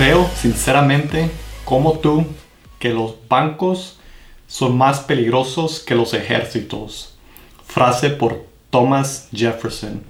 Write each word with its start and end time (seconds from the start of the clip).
Creo 0.00 0.30
sinceramente, 0.34 1.30
como 1.66 1.98
tú, 1.98 2.24
que 2.78 2.88
los 2.88 3.16
bancos 3.28 3.98
son 4.46 4.78
más 4.78 5.00
peligrosos 5.00 5.80
que 5.80 5.94
los 5.94 6.14
ejércitos. 6.14 7.18
Frase 7.66 8.08
por 8.08 8.46
Thomas 8.70 9.28
Jefferson. 9.30 10.02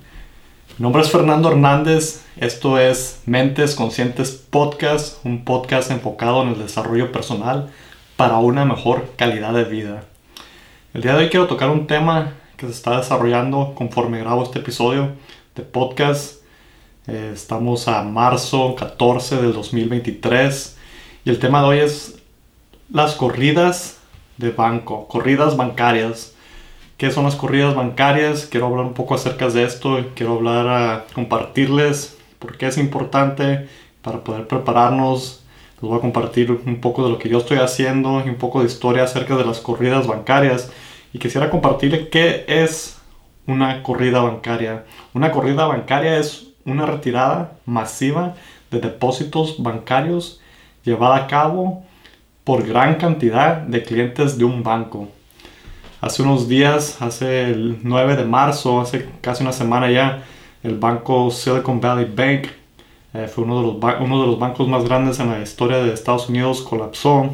Mi 0.78 0.82
nombre 0.84 1.02
es 1.02 1.10
Fernando 1.10 1.50
Hernández, 1.50 2.24
esto 2.36 2.78
es 2.78 3.22
Mentes 3.26 3.74
Conscientes 3.74 4.30
Podcast, 4.30 5.26
un 5.26 5.44
podcast 5.44 5.90
enfocado 5.90 6.44
en 6.44 6.50
el 6.50 6.58
desarrollo 6.60 7.10
personal 7.10 7.68
para 8.16 8.38
una 8.38 8.64
mejor 8.64 9.10
calidad 9.16 9.52
de 9.52 9.64
vida. 9.64 10.04
El 10.94 11.02
día 11.02 11.16
de 11.16 11.24
hoy 11.24 11.30
quiero 11.30 11.48
tocar 11.48 11.68
un 11.68 11.88
tema 11.88 12.34
que 12.56 12.66
se 12.66 12.72
está 12.72 12.96
desarrollando 12.98 13.74
conforme 13.74 14.20
grabo 14.20 14.44
este 14.44 14.60
episodio 14.60 15.10
de 15.56 15.64
podcast. 15.64 16.39
Eh, 17.06 17.30
estamos 17.32 17.88
a 17.88 18.02
marzo 18.02 18.74
14 18.76 19.40
del 19.40 19.54
2023 19.54 20.76
y 21.24 21.30
el 21.30 21.38
tema 21.38 21.62
de 21.62 21.66
hoy 21.66 21.78
es 21.78 22.18
las 22.92 23.14
corridas 23.14 23.98
de 24.36 24.50
banco, 24.50 25.08
corridas 25.08 25.56
bancarias. 25.56 26.34
¿Qué 26.98 27.10
son 27.10 27.24
las 27.24 27.36
corridas 27.36 27.74
bancarias? 27.74 28.44
Quiero 28.44 28.66
hablar 28.66 28.84
un 28.84 28.92
poco 28.92 29.14
acerca 29.14 29.48
de 29.48 29.64
esto, 29.64 29.98
quiero 30.14 30.34
hablar 30.34 30.68
a 30.68 31.04
compartirles 31.14 32.18
por 32.38 32.58
qué 32.58 32.66
es 32.66 32.76
importante 32.76 33.66
para 34.02 34.22
poder 34.22 34.46
prepararnos. 34.46 35.42
Les 35.80 35.88
voy 35.88 35.96
a 35.96 36.02
compartir 36.02 36.50
un 36.50 36.82
poco 36.82 37.04
de 37.04 37.10
lo 37.10 37.18
que 37.18 37.30
yo 37.30 37.38
estoy 37.38 37.58
haciendo 37.58 38.22
y 38.24 38.28
un 38.28 38.36
poco 38.36 38.60
de 38.60 38.66
historia 38.66 39.04
acerca 39.04 39.36
de 39.36 39.46
las 39.46 39.60
corridas 39.60 40.06
bancarias. 40.06 40.70
Y 41.14 41.18
quisiera 41.18 41.48
compartirle 41.48 42.10
qué 42.10 42.44
es 42.46 42.98
una 43.46 43.82
corrida 43.82 44.20
bancaria. 44.20 44.84
Una 45.14 45.32
corrida 45.32 45.64
bancaria 45.64 46.18
es 46.18 46.49
una 46.64 46.86
retirada 46.86 47.52
masiva 47.66 48.34
de 48.70 48.80
depósitos 48.80 49.62
bancarios 49.62 50.40
llevada 50.84 51.16
a 51.16 51.26
cabo 51.26 51.84
por 52.44 52.66
gran 52.66 52.96
cantidad 52.96 53.56
de 53.58 53.82
clientes 53.82 54.38
de 54.38 54.44
un 54.44 54.62
banco. 54.62 55.08
Hace 56.00 56.22
unos 56.22 56.48
días, 56.48 57.00
hace 57.02 57.50
el 57.50 57.78
9 57.82 58.16
de 58.16 58.24
marzo, 58.24 58.80
hace 58.80 59.08
casi 59.20 59.42
una 59.42 59.52
semana 59.52 59.90
ya, 59.90 60.24
el 60.62 60.78
banco 60.78 61.30
Silicon 61.30 61.80
Valley 61.80 62.06
Bank, 62.06 62.48
eh, 63.12 63.26
fue 63.26 63.44
uno 63.44 63.60
de, 63.60 63.66
los 63.66 64.00
uno 64.00 64.20
de 64.20 64.26
los 64.26 64.38
bancos 64.38 64.68
más 64.68 64.84
grandes 64.84 65.18
en 65.20 65.30
la 65.30 65.40
historia 65.40 65.78
de 65.78 65.92
Estados 65.92 66.28
Unidos, 66.28 66.62
colapsó. 66.62 67.30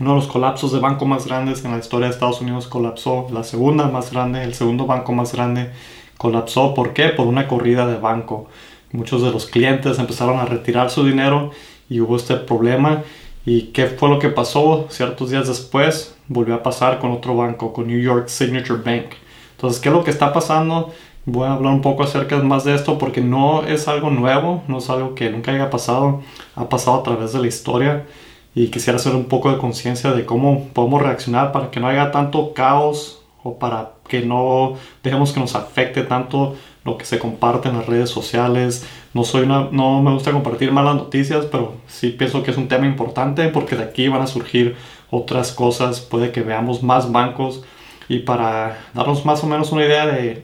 Uno 0.00 0.10
de 0.10 0.16
los 0.16 0.28
colapsos 0.28 0.72
de 0.72 0.78
banco 0.78 1.06
más 1.06 1.26
grandes 1.26 1.64
en 1.64 1.72
la 1.72 1.78
historia 1.78 2.06
de 2.06 2.14
Estados 2.14 2.40
Unidos 2.40 2.68
colapsó. 2.68 3.26
La 3.32 3.42
segunda 3.42 3.88
más 3.88 4.12
grande, 4.12 4.44
el 4.44 4.54
segundo 4.54 4.86
banco 4.86 5.12
más 5.12 5.32
grande 5.32 5.70
colapsó. 6.18 6.74
¿Por 6.74 6.92
qué? 6.92 7.08
Por 7.08 7.26
una 7.26 7.48
corrida 7.48 7.86
de 7.86 7.96
banco. 7.96 8.48
Muchos 8.92 9.22
de 9.22 9.30
los 9.30 9.46
clientes 9.46 9.98
empezaron 9.98 10.38
a 10.38 10.44
retirar 10.44 10.90
su 10.90 11.04
dinero 11.04 11.50
y 11.88 12.00
hubo 12.00 12.16
este 12.16 12.36
problema 12.36 13.02
¿Y 13.48 13.72
qué 13.72 13.86
fue 13.86 14.10
lo 14.10 14.18
que 14.18 14.28
pasó? 14.28 14.88
Ciertos 14.90 15.30
días 15.30 15.48
después 15.48 16.14
volvió 16.26 16.54
a 16.54 16.62
pasar 16.62 16.98
con 16.98 17.12
otro 17.12 17.34
banco, 17.34 17.72
con 17.72 17.86
New 17.86 17.98
York 17.98 18.28
Signature 18.28 18.82
Bank. 18.82 19.14
Entonces, 19.52 19.80
¿qué 19.80 19.88
es 19.88 19.94
lo 19.94 20.04
que 20.04 20.10
está 20.10 20.34
pasando? 20.34 20.92
Voy 21.24 21.46
a 21.48 21.54
hablar 21.54 21.72
un 21.72 21.80
poco 21.80 22.02
acerca 22.02 22.36
más 22.42 22.64
de 22.64 22.74
esto 22.74 22.98
porque 22.98 23.22
no 23.22 23.64
es 23.64 23.88
algo 23.88 24.10
nuevo, 24.10 24.62
no 24.68 24.76
es 24.76 24.90
algo 24.90 25.14
que 25.14 25.30
nunca 25.30 25.52
haya 25.52 25.70
pasado, 25.70 26.20
ha 26.56 26.68
pasado 26.68 27.00
a 27.00 27.02
través 27.02 27.32
de 27.32 27.40
la 27.40 27.46
historia 27.46 28.06
y 28.54 28.68
quisiera 28.68 28.98
hacer 28.98 29.14
un 29.14 29.24
poco 29.24 29.50
de 29.50 29.56
conciencia 29.56 30.12
de 30.12 30.26
cómo 30.26 30.68
podemos 30.74 31.00
reaccionar 31.00 31.50
para 31.50 31.70
que 31.70 31.80
no 31.80 31.88
haya 31.88 32.10
tanto 32.10 32.52
caos 32.52 33.22
para 33.54 33.92
que 34.08 34.22
no 34.22 34.74
dejemos 35.02 35.32
que 35.32 35.40
nos 35.40 35.54
afecte 35.54 36.02
tanto 36.02 36.56
lo 36.84 36.98
que 36.98 37.04
se 37.04 37.18
comparte 37.18 37.68
en 37.68 37.76
las 37.76 37.86
redes 37.86 38.10
sociales. 38.10 38.86
No, 39.14 39.24
soy 39.24 39.46
no 39.46 40.02
me 40.02 40.12
gusta 40.12 40.32
compartir 40.32 40.72
malas 40.72 40.96
noticias, 40.96 41.46
pero 41.46 41.74
sí 41.86 42.10
pienso 42.10 42.42
que 42.42 42.50
es 42.50 42.56
un 42.56 42.68
tema 42.68 42.86
importante 42.86 43.48
porque 43.48 43.76
de 43.76 43.84
aquí 43.84 44.08
van 44.08 44.22
a 44.22 44.26
surgir 44.26 44.76
otras 45.10 45.52
cosas. 45.52 46.00
Puede 46.00 46.32
que 46.32 46.42
veamos 46.42 46.82
más 46.82 47.10
bancos 47.12 47.62
y 48.08 48.20
para 48.20 48.78
darnos 48.94 49.24
más 49.24 49.44
o 49.44 49.46
menos 49.46 49.70
una 49.70 49.84
idea 49.84 50.06
de, 50.06 50.42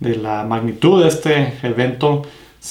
de, 0.00 0.16
la 0.16 0.44
magnitud 0.44 1.02
de 1.02 1.08
este 1.08 1.54
evento, 1.62 2.22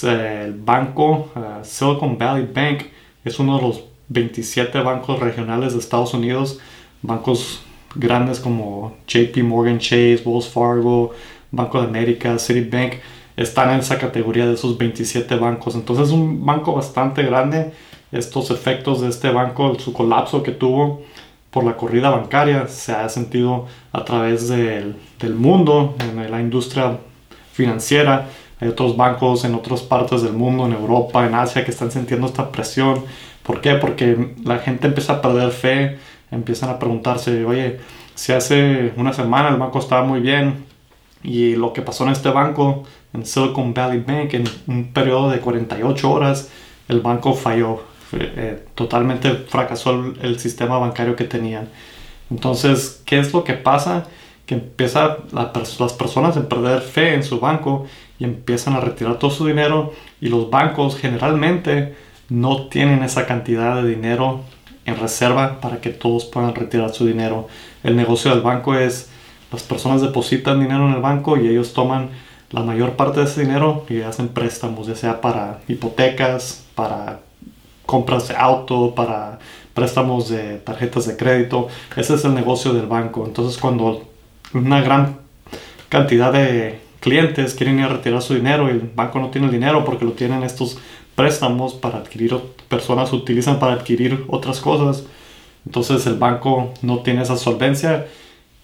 el 0.03 0.53
banco 0.53 1.31
uh, 1.35 1.63
Silicon 1.63 2.17
Valley 2.17 2.47
Bank 2.53 2.83
es 3.23 3.39
uno 3.39 3.57
de 3.57 3.61
los 3.63 3.83
27 4.09 4.79
bancos 4.81 5.19
regionales 5.19 5.73
de 5.73 5.79
Estados 5.79 6.13
Unidos, 6.13 6.59
bancos 7.01 7.61
grandes 7.95 8.39
como 8.39 8.95
JP 9.07 9.43
Morgan 9.43 9.79
Chase, 9.79 10.21
Wells 10.25 10.47
Fargo, 10.47 11.11
Banco 11.51 11.81
de 11.81 11.87
América, 11.87 12.37
Citibank, 12.39 12.95
están 13.35 13.71
en 13.71 13.79
esa 13.79 13.97
categoría 13.97 14.45
de 14.45 14.53
esos 14.53 14.77
27 14.77 15.35
bancos. 15.35 15.75
Entonces 15.75 16.07
es 16.07 16.13
un 16.13 16.45
banco 16.45 16.73
bastante 16.73 17.23
grande. 17.23 17.71
Estos 18.11 18.51
efectos 18.51 19.01
de 19.01 19.09
este 19.09 19.29
banco, 19.31 19.77
su 19.79 19.93
colapso 19.93 20.43
que 20.43 20.51
tuvo 20.51 21.01
por 21.49 21.63
la 21.63 21.75
corrida 21.75 22.09
bancaria, 22.09 22.67
se 22.67 22.91
ha 22.91 23.07
sentido 23.09 23.67
a 23.91 24.03
través 24.05 24.47
del, 24.49 24.95
del 25.19 25.35
mundo, 25.35 25.95
en 25.99 26.31
la 26.31 26.41
industria 26.41 26.97
financiera. 27.51 28.27
Hay 28.59 28.67
otros 28.67 28.95
bancos 28.95 29.45
en 29.45 29.55
otras 29.55 29.81
partes 29.81 30.21
del 30.21 30.33
mundo, 30.33 30.65
en 30.65 30.73
Europa, 30.73 31.25
en 31.25 31.35
Asia, 31.35 31.63
que 31.63 31.71
están 31.71 31.91
sintiendo 31.91 32.27
esta 32.27 32.51
presión. 32.51 33.03
¿Por 33.43 33.61
qué? 33.61 33.75
Porque 33.75 34.33
la 34.43 34.59
gente 34.59 34.87
empieza 34.87 35.13
a 35.13 35.21
perder 35.21 35.51
fe, 35.51 35.97
empiezan 36.33 36.69
a 36.69 36.79
preguntarse, 36.79 37.45
oye, 37.45 37.79
si 38.15 38.33
hace 38.33 38.93
una 38.97 39.13
semana 39.13 39.49
el 39.49 39.57
banco 39.57 39.79
estaba 39.79 40.03
muy 40.03 40.19
bien, 40.19 40.65
y 41.23 41.55
lo 41.55 41.71
que 41.73 41.81
pasó 41.81 42.03
en 42.03 42.11
este 42.11 42.29
banco, 42.29 42.83
en 43.13 43.25
Silicon 43.25 43.73
Valley 43.73 43.99
Bank, 43.99 44.33
en 44.33 44.43
un 44.67 44.91
periodo 44.91 45.29
de 45.29 45.39
48 45.39 46.11
horas, 46.11 46.51
el 46.89 46.99
banco 46.99 47.33
falló. 47.33 47.81
Eh, 48.11 48.65
totalmente 48.75 49.31
fracasó 49.31 50.13
el, 50.21 50.37
sistema 50.39 50.77
bancario 50.77 51.15
que 51.15 51.23
tenían. 51.23 51.69
Entonces, 52.29 53.01
¿qué 53.05 53.19
es 53.19 53.33
lo 53.33 53.43
que 53.43 53.53
pasa? 53.53 54.05
Que 54.45 54.55
empiezan 54.55 55.15
las 55.31 55.93
personas 55.93 56.37
a 56.37 56.47
perder 56.47 56.81
fe 56.81 57.15
en 57.15 57.23
su 57.23 57.39
banco 57.39 57.87
y 58.19 58.25
empiezan 58.25 58.75
a 58.75 58.81
retirar 58.81 59.17
todo 59.17 59.31
su 59.31 59.47
dinero 59.47 59.93
y 60.21 60.27
los 60.27 60.49
bancos 60.49 60.97
generalmente 60.97 61.95
no 62.29 62.67
tienen 62.67 63.03
esa 63.03 63.25
cantidad 63.25 63.81
de 63.81 63.89
dinero 63.89 64.41
en 64.85 64.97
reserva 64.97 65.59
para 65.61 65.81
que 65.81 65.89
todos 65.89 66.25
puedan 66.25 66.55
retirar 66.55 66.93
su 66.93 67.05
dinero. 67.05 67.47
El 67.83 67.95
negocio 67.95 68.31
del 68.31 68.41
banco 68.41 68.75
es 68.75 69.09
las 69.51 69.63
personas 69.63 70.01
depositan 70.01 70.59
dinero 70.59 70.87
en 70.87 70.95
el 70.95 71.01
banco 71.01 71.37
y 71.37 71.47
ellos 71.47 71.73
toman 71.73 72.09
la 72.49 72.61
mayor 72.61 72.93
parte 72.93 73.19
de 73.19 73.25
ese 73.27 73.41
dinero 73.41 73.85
y 73.89 74.01
hacen 74.01 74.29
préstamos, 74.29 74.87
ya 74.87 74.95
sea 74.95 75.21
para 75.21 75.59
hipotecas, 75.67 76.65
para 76.75 77.19
compras 77.85 78.27
de 78.27 78.35
auto, 78.35 78.95
para 78.95 79.39
préstamos 79.73 80.29
de 80.29 80.57
tarjetas 80.57 81.07
de 81.07 81.17
crédito. 81.17 81.67
Ese 81.95 82.15
es 82.15 82.25
el 82.25 82.33
negocio 82.33 82.73
del 82.73 82.87
banco. 82.87 83.25
Entonces 83.25 83.59
cuando 83.59 84.03
una 84.53 84.81
gran 84.81 85.17
cantidad 85.89 86.33
de 86.33 86.79
clientes 86.99 87.53
quieren 87.53 87.79
ir 87.79 87.85
a 87.85 87.89
retirar 87.89 88.21
su 88.21 88.33
dinero 88.33 88.67
y 88.67 88.71
el 88.71 88.91
banco 88.95 89.19
no 89.19 89.29
tiene 89.29 89.47
el 89.47 89.53
dinero 89.53 89.83
porque 89.85 90.05
lo 90.05 90.13
tienen 90.13 90.41
estos 90.43 90.77
préstamos 91.15 91.73
para 91.73 91.99
adquirir, 91.99 92.39
personas 92.73 93.13
utilizan 93.13 93.59
para 93.59 93.73
adquirir 93.73 94.25
otras 94.27 94.59
cosas. 94.59 95.03
Entonces 95.65 96.05
el 96.07 96.15
banco 96.15 96.73
no 96.81 96.99
tiene 96.99 97.21
esa 97.21 97.37
solvencia 97.37 98.07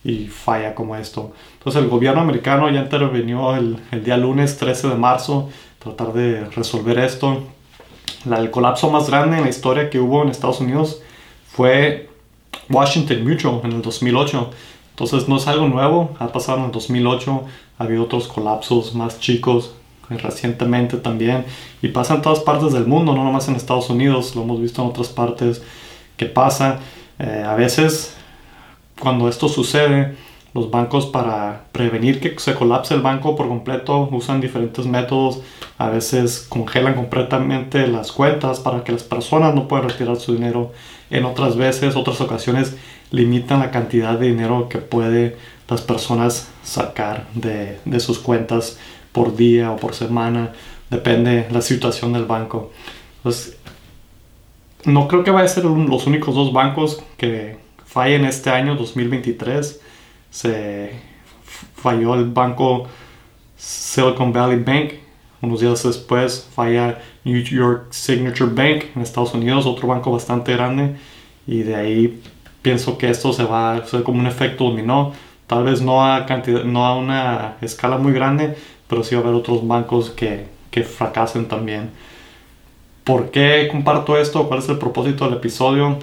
y 0.03 0.27
falla 0.27 0.73
como 0.73 0.95
esto. 0.95 1.31
Entonces 1.57 1.81
el 1.83 1.89
gobierno 1.89 2.21
americano 2.21 2.69
ya 2.69 2.81
intervenió 2.81 3.55
el, 3.55 3.77
el 3.91 4.03
día 4.03 4.17
lunes 4.17 4.57
13 4.57 4.89
de 4.89 4.95
marzo 4.95 5.49
tratar 5.79 6.13
de 6.13 6.45
resolver 6.45 6.97
esto. 6.99 7.43
el 8.25 8.51
colapso 8.51 8.89
más 8.89 9.09
grande 9.09 9.37
en 9.37 9.43
la 9.43 9.49
historia 9.49 9.89
que 9.89 9.99
hubo 9.99 10.23
en 10.23 10.29
Estados 10.29 10.59
Unidos 10.59 11.01
fue 11.51 12.09
Washington 12.69 13.23
Mutual 13.23 13.61
en 13.63 13.73
el 13.73 13.81
2008. 13.81 14.49
Entonces 14.91 15.29
no 15.29 15.37
es 15.37 15.47
algo 15.47 15.67
nuevo, 15.67 16.15
ha 16.19 16.27
pasado 16.27 16.59
en 16.59 16.65
el 16.65 16.71
2008, 16.71 17.43
ha 17.77 17.83
habido 17.83 18.03
otros 18.03 18.27
colapsos 18.27 18.93
más 18.95 19.19
chicos 19.19 19.73
recientemente 20.09 20.97
también 20.97 21.45
y 21.81 21.89
pasa 21.89 22.15
en 22.15 22.21
todas 22.21 22.39
partes 22.39 22.73
del 22.73 22.87
mundo, 22.87 23.13
no 23.13 23.23
nomás 23.23 23.47
en 23.47 23.55
Estados 23.55 23.89
Unidos, 23.89 24.35
lo 24.35 24.43
hemos 24.43 24.61
visto 24.61 24.81
en 24.81 24.89
otras 24.89 25.09
partes 25.09 25.61
que 26.17 26.25
pasa. 26.25 26.79
Eh, 27.19 27.43
a 27.45 27.55
veces 27.55 28.15
cuando 28.99 29.29
esto 29.29 29.47
sucede, 29.47 30.15
los 30.53 30.71
bancos 30.71 31.05
para 31.05 31.65
prevenir 31.71 32.19
que 32.19 32.37
se 32.39 32.55
colapse 32.55 32.93
el 32.93 33.01
banco 33.01 33.35
por 33.35 33.47
completo 33.47 34.09
usan 34.11 34.41
diferentes 34.41 34.85
métodos. 34.85 35.41
A 35.77 35.89
veces 35.89 36.45
congelan 36.49 36.95
completamente 36.95 37.87
las 37.87 38.11
cuentas 38.11 38.59
para 38.59 38.83
que 38.83 38.91
las 38.91 39.03
personas 39.03 39.53
no 39.53 39.67
puedan 39.67 39.89
retirar 39.89 40.17
su 40.17 40.33
dinero. 40.33 40.73
En 41.09 41.25
otras 41.25 41.55
veces, 41.55 41.95
otras 41.95 42.19
ocasiones, 42.19 42.75
limitan 43.11 43.59
la 43.59 43.71
cantidad 43.71 44.17
de 44.17 44.27
dinero 44.27 44.69
que 44.69 44.79
puede 44.79 45.37
las 45.69 45.81
personas 45.81 46.49
sacar 46.63 47.27
de, 47.35 47.79
de 47.85 47.99
sus 47.99 48.19
cuentas 48.19 48.79
por 49.11 49.35
día 49.35 49.71
o 49.71 49.77
por 49.77 49.93
semana. 49.93 50.53
Depende 50.89 51.47
la 51.51 51.61
situación 51.61 52.13
del 52.13 52.25
banco. 52.25 52.71
No 54.85 55.07
creo 55.07 55.23
que 55.23 55.31
vaya 55.31 55.45
a 55.45 55.49
ser 55.49 55.65
los 55.65 56.07
únicos 56.07 56.35
dos 56.35 56.53
bancos 56.53 57.03
que 57.17 57.57
falla 57.85 58.15
en 58.15 58.25
este 58.25 58.49
año 58.49 58.75
2023. 58.75 59.81
Se 60.31 60.91
falló 61.75 62.15
el 62.15 62.25
banco 62.25 62.87
Silicon 63.57 64.31
Valley 64.31 64.63
Bank. 64.63 64.93
Unos 65.41 65.61
días 65.61 65.83
después 65.83 66.47
falla 66.53 66.99
New 67.23 67.41
York 67.41 67.87
Signature 67.91 68.51
Bank 68.51 68.85
en 68.95 69.01
Estados 69.01 69.33
Unidos, 69.33 69.65
otro 69.65 69.87
banco 69.87 70.11
bastante 70.11 70.53
grande. 70.53 70.95
Y 71.47 71.63
de 71.63 71.75
ahí 71.75 72.21
pienso 72.61 72.97
que 72.97 73.09
esto 73.09 73.33
se 73.33 73.43
va 73.43 73.73
a 73.73 73.77
hacer 73.77 74.03
como 74.03 74.19
un 74.19 74.27
efecto 74.27 74.65
dominó. 74.65 75.13
Tal 75.47 75.63
vez 75.63 75.81
no 75.81 76.05
a, 76.05 76.25
cantidad, 76.25 76.63
no 76.63 76.85
a 76.85 76.95
una 76.95 77.57
escala 77.61 77.97
muy 77.97 78.13
grande, 78.13 78.55
pero 78.89 79.03
sí 79.03 79.15
va 79.15 79.21
a 79.21 79.23
haber 79.23 79.35
otros 79.35 79.65
bancos 79.65 80.09
que, 80.09 80.47
que 80.71 80.83
fracasen 80.83 81.47
también. 81.47 81.91
¿Por 83.03 83.31
qué 83.31 83.67
comparto 83.71 84.17
esto? 84.17 84.47
¿Cuál 84.47 84.59
es 84.59 84.69
el 84.69 84.77
propósito 84.77 85.25
del 85.25 85.35
episodio? 85.35 85.97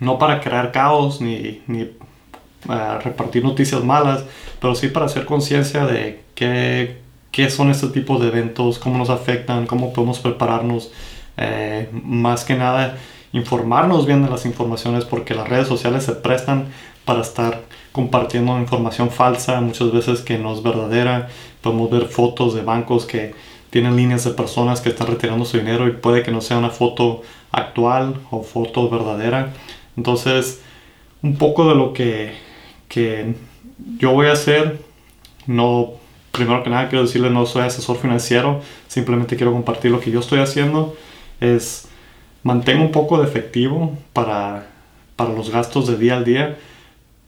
No 0.00 0.18
para 0.18 0.40
crear 0.40 0.72
caos 0.72 1.20
ni, 1.20 1.62
ni 1.66 1.82
uh, 1.82 2.98
repartir 3.04 3.44
noticias 3.44 3.84
malas, 3.84 4.24
pero 4.60 4.74
sí 4.74 4.88
para 4.88 5.06
hacer 5.06 5.26
conciencia 5.26 5.86
de 5.86 6.22
qué, 6.34 6.98
qué 7.30 7.50
son 7.50 7.70
este 7.70 7.88
tipo 7.88 8.18
de 8.18 8.28
eventos, 8.28 8.78
cómo 8.78 8.98
nos 8.98 9.10
afectan, 9.10 9.66
cómo 9.66 9.92
podemos 9.92 10.18
prepararnos. 10.18 10.90
Eh, 11.36 11.88
más 11.92 12.44
que 12.44 12.54
nada, 12.54 12.96
informarnos 13.32 14.06
bien 14.06 14.22
de 14.22 14.30
las 14.30 14.44
informaciones 14.44 15.04
porque 15.04 15.34
las 15.34 15.48
redes 15.48 15.68
sociales 15.68 16.04
se 16.04 16.12
prestan 16.12 16.66
para 17.04 17.22
estar 17.22 17.62
compartiendo 17.92 18.58
información 18.58 19.10
falsa, 19.10 19.60
muchas 19.60 19.92
veces 19.92 20.20
que 20.20 20.38
no 20.38 20.54
es 20.54 20.62
verdadera. 20.62 21.28
Podemos 21.60 21.90
ver 21.90 22.06
fotos 22.06 22.54
de 22.54 22.62
bancos 22.62 23.04
que 23.04 23.34
tienen 23.70 23.96
líneas 23.96 24.24
de 24.24 24.32
personas 24.32 24.80
que 24.80 24.90
están 24.90 25.06
retirando 25.06 25.44
su 25.44 25.56
dinero 25.56 25.86
y 25.88 25.92
puede 25.92 26.22
que 26.22 26.30
no 26.30 26.40
sea 26.40 26.58
una 26.58 26.70
foto 26.70 27.22
actual 27.52 28.16
o 28.30 28.42
foto 28.42 28.88
verdadera. 28.88 29.52
Entonces, 29.96 30.60
un 31.22 31.36
poco 31.36 31.68
de 31.68 31.74
lo 31.74 31.92
que, 31.92 32.32
que 32.88 33.34
yo 33.98 34.12
voy 34.12 34.26
a 34.26 34.32
hacer, 34.32 34.80
no, 35.46 35.92
primero 36.32 36.62
que 36.62 36.70
nada 36.70 36.88
quiero 36.88 37.04
decirle 37.04 37.30
no 37.30 37.46
soy 37.46 37.62
asesor 37.62 37.96
financiero, 37.98 38.60
simplemente 38.88 39.36
quiero 39.36 39.52
compartir 39.52 39.90
lo 39.90 40.00
que 40.00 40.10
yo 40.10 40.20
estoy 40.20 40.40
haciendo, 40.40 40.96
es 41.40 41.88
mantengo 42.42 42.82
un 42.82 42.92
poco 42.92 43.18
de 43.18 43.28
efectivo 43.28 43.96
para, 44.12 44.66
para 45.16 45.32
los 45.32 45.50
gastos 45.50 45.86
de 45.86 45.96
día 45.96 46.16
al 46.16 46.24
día, 46.24 46.56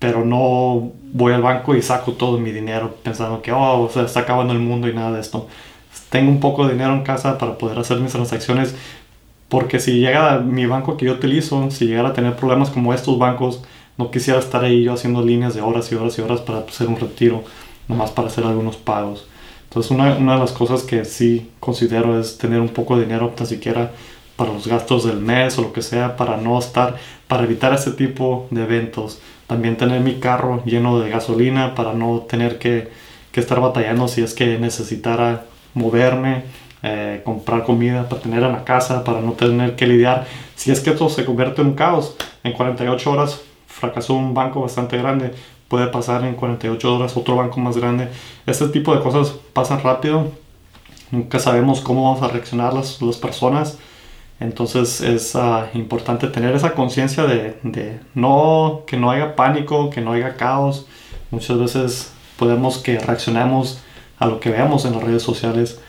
pero 0.02 0.25
no 0.25 0.90
voy 1.12 1.32
al 1.32 1.43
banco 1.43 1.76
y 1.76 1.81
saco 1.81 2.14
todo 2.14 2.37
mi 2.37 2.50
dinero 2.50 2.96
pensando 3.04 3.40
que, 3.40 3.52
oh, 3.52 3.88
se 3.88 4.02
está 4.02 4.20
acabando 4.20 4.52
el 4.52 4.58
mundo 4.58 4.88
y 4.88 4.93
nada 4.93 5.12
de 5.12 5.20
esto. 5.20 5.46
Tengo 6.10 6.28
un 6.28 6.40
poco 6.40 6.66
de 6.66 6.72
dinero 6.72 6.93
en 6.93 7.04
casa 7.04 7.38
para 7.38 7.56
poder 7.56 7.78
hacer 7.78 8.00
mis 8.00 8.10
transacciones, 8.10 8.75
porque 9.49 9.78
si 9.78 10.00
llega 10.00 10.40
mi 10.40 10.66
banco 10.66 10.96
que 10.96 11.06
yo 11.06 11.12
utilizo, 11.12 11.70
si 11.70 11.87
llegara 11.87 12.08
a 12.08 12.12
tener 12.14 12.34
problemas 12.34 12.70
como 12.70 12.93
estos 12.93 13.16
bancos, 13.16 13.62
no 13.96 14.10
quisiera 14.10 14.40
estar 14.40 14.64
ahí 14.64 14.82
yo 14.82 14.94
haciendo 14.94 15.22
líneas 15.25 15.54
de 15.54 15.60
horas 15.60 15.93
y 15.93 15.94
horas 15.94 16.19
y 16.19 16.22
horas 16.22 16.40
para 16.40 16.58
hacer 16.58 16.88
un 16.88 16.96
retiro, 16.99 17.44
nomás 17.87 18.10
para 18.10 18.26
hacer 18.26 18.43
algunos 18.43 18.76
pagos. 18.76 19.28
Entonces 19.69 19.93
una, 19.93 20.16
una 20.16 20.34
de 20.34 20.40
las 20.40 20.50
cosas 20.50 20.82
que 20.82 21.04
sí 21.04 21.52
considero 21.60 22.19
es 22.19 22.38
tener 22.38 22.60
un 22.60 22.70
poco 22.70 22.96
de 22.96 23.04
dinero, 23.04 23.28
tan 23.37 23.46
siquiera 23.46 23.93
para 24.34 24.52
los 24.52 24.66
gastos 24.66 25.04
del 25.04 25.19
mes 25.19 25.56
o 25.58 25.62
lo 25.62 25.72
que 25.72 25.82
sea, 25.82 26.16
para 26.16 26.38
no 26.38 26.58
estar, 26.58 26.96
para 27.28 27.44
evitar 27.44 27.72
ese 27.72 27.93
tipo 27.93 28.49
de 28.50 28.64
eventos. 28.64 29.20
También 29.52 29.76
tener 29.76 30.00
mi 30.00 30.14
carro 30.14 30.62
lleno 30.64 30.99
de 30.99 31.10
gasolina 31.10 31.75
para 31.75 31.93
no 31.93 32.20
tener 32.20 32.58
que, 32.58 32.88
que 33.32 33.40
estar 33.40 33.60
batallando 33.60 34.08
si 34.08 34.22
es 34.22 34.32
que 34.32 34.58
necesitara 34.58 35.44
moverme, 35.75 36.44
eh, 36.82 37.20
comprar 37.22 37.62
comida 37.64 38.08
para 38.08 38.22
tener 38.22 38.43
en 38.43 38.52
la 38.52 38.64
casa, 38.64 39.04
para 39.04 39.20
no 39.20 39.32
tener 39.32 39.76
que 39.76 39.87
lidiar. 39.87 40.26
Si 40.56 40.70
es 40.70 40.81
que 40.81 40.88
esto 40.88 41.10
se 41.10 41.26
convierte 41.26 41.60
en 41.60 41.66
un 41.66 41.75
caos, 41.75 42.16
en 42.43 42.54
48 42.54 43.10
horas 43.10 43.43
fracasó 43.66 44.14
un 44.14 44.32
banco 44.32 44.62
bastante 44.62 44.96
grande, 44.96 45.34
puede 45.69 45.88
pasar 45.88 46.25
en 46.25 46.34
48 46.34 46.96
horas 46.96 47.14
otro 47.14 47.37
banco 47.37 47.60
más 47.60 47.76
grande. 47.76 48.08
Este 48.46 48.69
tipo 48.69 48.96
de 48.96 49.02
cosas 49.02 49.34
pasan 49.52 49.82
rápido, 49.82 50.32
nunca 51.10 51.38
sabemos 51.38 51.82
cómo 51.82 52.04
vamos 52.04 52.22
a 52.22 52.32
reaccionar 52.32 52.72
las, 52.72 53.02
las 53.02 53.19
personas. 53.19 53.76
Entonces 54.43 55.00
es 55.00 55.37
uh, 55.37 55.67
importante 55.75 56.27
tener 56.27 56.55
esa 56.56 56.73
conciencia 56.75 57.25
de, 57.25 57.56
de, 57.62 58.00
no 58.15 58.83
que 58.89 58.97
no 58.97 59.12
haya 59.12 59.37
pánico, 59.37 59.89
que 59.89 60.00
no 60.00 60.12
haya 60.12 60.37
caos. 60.37 60.87
Muchas 61.31 61.59
veces 61.59 62.12
podemos 62.37 62.79
que 62.79 62.99
reaccionemos 62.99 63.81
a 64.19 64.27
lo 64.27 64.41
que 64.41 64.50
veamos 64.50 64.85
en 64.85 64.94
las 64.94 65.03
redes 65.05 65.23
sociales, 65.23 65.81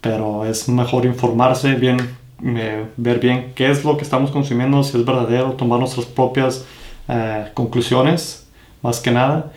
pero 0.00 0.44
es 0.44 0.68
mejor 0.68 1.06
informarse 1.06 1.76
bien, 1.76 1.98
eh, 2.44 2.84
ver 2.96 3.20
bien 3.20 3.52
qué 3.54 3.70
es 3.70 3.84
lo 3.84 3.96
que 3.96 4.02
estamos 4.02 4.32
consumiendo, 4.32 4.82
si 4.82 4.98
es 4.98 5.04
verdadero, 5.04 5.52
tomar 5.52 5.78
nuestras 5.78 6.06
propias 6.06 6.64
eh, 7.08 7.46
conclusiones, 7.54 8.48
más 8.82 9.00
que 9.00 9.12
nada. 9.12 9.52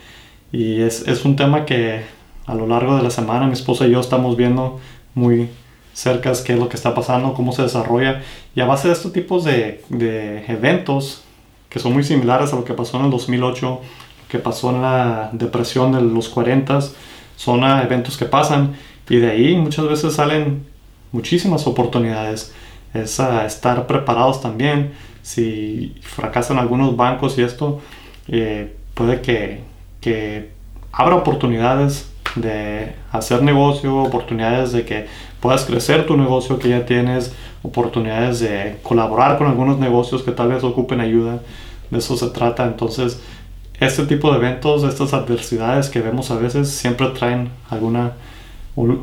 Y 0.52 0.82
es, 0.82 1.08
es 1.08 1.26
un 1.26 1.36
tema 1.36 1.66
que 1.66 2.04
a 2.46 2.54
lo 2.54 2.68
largo 2.68 2.98
de 2.98 3.04
la 3.04 3.10
semana 3.10 3.48
mi 3.48 3.54
esposa 3.54 3.88
y 3.88 3.92
yo 3.92 4.00
estamos 4.00 4.38
viendo 4.38 4.80
muy 5.16 5.50
cerca 5.98 6.32
qué 6.46 6.54
es 6.54 6.60
lo 6.60 6.70
que 6.70 6.76
está 6.76 6.94
pasando, 6.94 7.34
cómo 7.34 7.52
se 7.52 7.64
desarrolla. 7.64 8.22
Y 8.54 8.62
a 8.62 8.66
base 8.66 8.88
de 8.88 8.94
estos 8.94 9.12
tipos 9.12 9.44
de, 9.44 9.84
de, 9.90 10.46
eventos, 10.48 11.24
que 11.70 11.80
son 11.80 11.94
muy 11.94 12.04
similares 12.04 12.54
a 12.54 12.56
lo 12.56 12.64
que 12.64 12.76
pasó 12.76 13.00
en 13.00 13.06
el 13.06 13.12
2008, 13.12 13.68
lo 13.68 13.82
que 14.30 14.38
pasó 14.38 14.70
en 14.70 14.84
la 14.84 15.32
depresión 15.34 15.94
de 15.94 16.02
los 16.02 16.30
40, 16.30 16.82
son 17.36 17.64
eventos 17.64 18.16
que 18.16 18.26
pasan 18.26 18.76
y 19.10 19.16
de 19.16 19.32
ahí 19.32 19.56
muchas 19.56 19.88
veces 19.88 20.14
salen 20.14 20.68
muchísimas 21.12 21.66
oportunidades. 21.66 22.54
Es 22.94 23.20
estar 23.20 23.88
preparados 23.88 24.40
también. 24.40 24.94
Si 25.24 25.96
fracasan 26.02 26.60
algunos 26.60 26.96
bancos 26.96 27.40
y 27.40 27.42
esto, 27.42 27.82
eh, 28.28 28.76
puede 28.94 29.22
que, 29.22 29.64
que 30.00 30.52
abra 30.92 31.16
oportunidades 31.16 32.12
de 32.42 32.96
hacer 33.12 33.44
negocio, 33.44 33.96
oportunidades 33.98 34.72
de 34.72 34.86
que 34.86 35.08
puedas 35.40 35.66
crecer 35.66 36.06
tu 36.06 36.18
negocio 36.18 36.60
que 36.60 36.70
ya 36.70 36.86
tienes, 36.86 37.34
oportunidades 37.64 38.40
de 38.40 38.78
colaborar 38.84 39.38
con 39.38 39.48
algunos 39.48 39.78
negocios 39.80 40.24
que 40.24 40.32
tal 40.32 40.50
vez 40.50 40.64
ocupen 40.64 41.00
ayuda. 41.00 41.42
De 41.90 42.00
eso 42.00 42.18
se 42.18 42.28
trata. 42.28 42.66
Entonces, 42.66 43.20
este 43.80 44.06
tipo 44.06 44.32
de 44.32 44.38
eventos, 44.38 44.84
estas 44.84 45.14
adversidades 45.14 45.90
que 45.90 46.02
vemos 46.02 46.32
a 46.32 46.36
veces, 46.36 46.70
siempre 46.70 47.08
traen 47.10 47.50
alguna, 47.70 48.14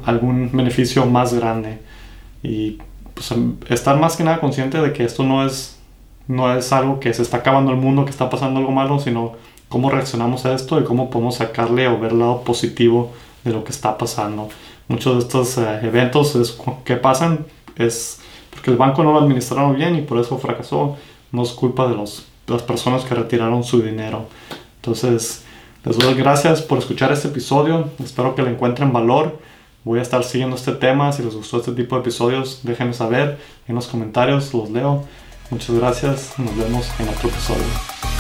algún 0.05 0.51
beneficio 0.53 1.07
más 1.07 1.33
grande. 1.35 1.79
Y 2.43 2.79
pues, 3.15 3.31
em, 3.31 3.57
estar 3.69 3.99
más 3.99 4.17
que 4.17 4.25
nada 4.25 4.41
consciente 4.41 4.81
de 4.81 4.93
que 4.93 5.05
esto 5.05 5.23
no 5.23 5.47
es, 5.47 5.79
no 6.27 6.55
es 6.57 6.73
algo 6.73 7.01
que 7.01 7.15
se 7.15 7.23
está 7.23 7.39
acabando 7.39 7.71
el 7.71 7.77
mundo, 7.79 8.05
que 8.05 8.11
está 8.11 8.29
pasando 8.29 8.61
algo 8.61 8.73
malo, 8.73 8.99
sino 8.99 9.33
cómo 9.69 9.91
reaccionamos 9.91 10.45
a 10.47 10.55
esto 10.55 10.81
y 10.81 10.85
cómo 10.85 11.11
podemos 11.11 11.37
sacarle 11.37 11.89
o 11.89 11.99
ver 11.99 12.13
lado 12.13 12.43
positivo 12.43 13.13
de 13.45 13.53
lo 13.53 13.63
que 13.63 13.73
está 13.73 13.97
pasando. 13.97 14.49
Muchos 14.89 15.15
de 15.15 15.21
estos 15.21 15.59
eh, 15.59 15.81
eventos 15.83 16.35
es, 16.35 16.59
que 16.85 16.97
pasan 16.97 17.47
es 17.77 18.21
porque 18.51 18.71
el 18.71 18.77
banco 18.77 19.03
no 19.03 19.13
lo 19.13 19.21
administraron 19.21 19.75
bien 19.75 19.97
y 19.97 20.03
por 20.03 20.19
eso 20.19 20.39
fracasó. 20.39 20.97
No 21.33 21.43
es 21.43 21.51
culpa 21.51 21.89
de, 21.89 21.95
los, 21.95 22.27
las 22.47 22.63
personas 22.63 23.05
que 23.05 23.15
retiraron 23.15 23.65
su 23.65 23.83
dinero. 23.83 24.27
Entonces, 24.77 25.45
les 25.85 25.99
doy 25.99 26.15
gracias 26.15 26.63
por 26.63 26.79
escuchar 26.79 27.13
este 27.13 27.29
episodio. 27.29 27.91
Espero 28.03 28.35
que 28.35 28.43
le 28.43 28.51
encuentren 28.51 28.93
valor. 28.93 29.39
Voy 29.83 29.99
a 29.99 30.03
estar 30.03 30.25
siguiendo 30.25 30.57
este 30.57 30.73
tema. 30.73 31.13
Si 31.13 31.23
les 31.23 31.35
gustó 31.35 31.59
este 31.59 31.73
tipo 31.73 31.97
de 31.97 32.03
episodios, 32.03 32.61
déjenme 32.63 32.95
saber 32.95 33.39
en 33.69 33.75
los 33.75 33.87
comentarios, 33.89 34.55
los 34.55 34.71
leo. 34.71 35.05
Muchas 35.51 35.77
gracias. 35.77 36.39
Nos 36.39 36.57
vemos 36.57 36.89
en 36.99 37.09
otro 37.09 37.29
episodio. 37.29 38.14